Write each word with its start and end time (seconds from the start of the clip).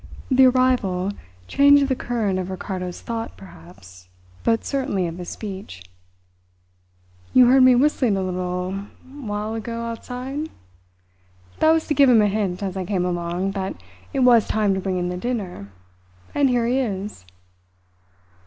The 0.31 0.47
arrival 0.47 1.11
changed 1.47 1.87
the 1.87 1.95
current 1.95 2.39
of 2.39 2.49
Ricardo's 2.49 3.01
thought, 3.01 3.37
perhaps, 3.37 4.07
but 4.43 4.65
certainly 4.65 5.05
of 5.05 5.19
his 5.19 5.29
speech. 5.29 5.83
"You 7.35 7.45
heard 7.45 7.61
me 7.61 7.75
whistling 7.75 8.17
a 8.17 8.23
little 8.23 8.71
while 9.07 9.53
ago 9.53 9.83
outside? 9.83 10.49
That 11.59 11.69
was 11.71 11.85
to 11.85 11.93
give 11.93 12.09
him 12.09 12.23
a 12.23 12.27
hint, 12.27 12.63
as 12.63 12.75
I 12.75 12.83
came 12.83 13.05
along, 13.05 13.51
that 13.51 13.75
it 14.11 14.21
was 14.21 14.47
time 14.47 14.73
to 14.73 14.79
bring 14.79 14.97
in 14.97 15.09
the 15.09 15.17
dinner; 15.17 15.71
and 16.33 16.49
here 16.49 16.65
it 16.65 16.73
is." 16.77 17.23